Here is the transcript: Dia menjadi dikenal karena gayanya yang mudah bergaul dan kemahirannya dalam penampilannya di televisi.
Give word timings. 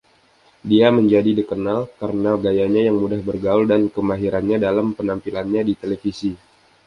Dia 0.69 0.87
menjadi 0.97 1.29
dikenal 1.39 1.79
karena 2.01 2.31
gayanya 2.45 2.81
yang 2.89 2.95
mudah 3.01 3.19
bergaul 3.27 3.63
dan 3.71 3.81
kemahirannya 3.95 4.57
dalam 4.67 4.87
penampilannya 4.97 5.61
di 5.69 5.73
televisi. 5.81 6.31